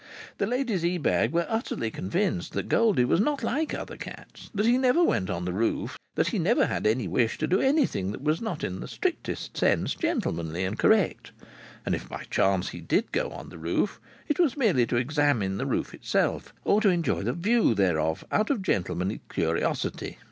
The 0.39 0.47
ladies 0.47 0.83
Ebag 0.83 1.31
were 1.31 1.45
utterly 1.47 1.91
convinced 1.91 2.53
that 2.53 2.67
Goldie 2.67 3.05
was 3.05 3.19
not 3.21 3.43
like 3.43 3.75
other 3.75 3.97
cats, 3.97 4.49
that 4.51 4.65
he 4.65 4.75
never 4.75 5.03
went 5.03 5.29
on 5.29 5.45
the 5.45 5.53
roof, 5.53 5.99
that 6.15 6.29
he 6.29 6.39
never 6.39 6.65
had 6.65 6.87
any 6.87 7.07
wish 7.07 7.37
to 7.37 7.45
do 7.45 7.61
anything 7.61 8.11
that 8.11 8.23
was 8.23 8.41
not 8.41 8.63
in 8.63 8.79
the 8.79 8.87
strictest 8.87 9.55
sense 9.55 9.93
gentlemanly 9.93 10.65
and 10.65 10.79
correct. 10.79 11.33
And 11.85 11.93
if 11.93 12.09
by 12.09 12.23
chance 12.31 12.69
he 12.69 12.81
did 12.81 13.11
go 13.11 13.29
on 13.29 13.49
the 13.49 13.59
roof, 13.59 14.01
it 14.27 14.39
was 14.39 14.57
merely 14.57 14.87
to 14.87 14.95
examine 14.95 15.57
the 15.59 15.67
roof 15.67 15.93
itself, 15.93 16.51
or 16.65 16.81
to 16.81 16.89
enjoy 16.89 17.21
the 17.21 17.33
view 17.33 17.75
therefrom 17.75 18.23
out 18.31 18.49
of 18.49 18.63
gentlemanly 18.63 19.21
curiosity. 19.31 20.17